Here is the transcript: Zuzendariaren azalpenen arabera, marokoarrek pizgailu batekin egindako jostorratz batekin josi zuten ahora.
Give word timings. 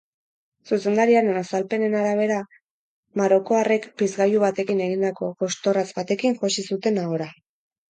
Zuzendariaren 0.69 1.35
azalpenen 1.41 1.97
arabera, 1.99 2.37
marokoarrek 3.21 3.87
pizgailu 4.01 4.43
batekin 4.47 4.83
egindako 4.89 5.31
jostorratz 5.47 5.87
batekin 6.01 6.43
josi 6.43 6.69
zuten 6.75 7.01
ahora. 7.07 7.33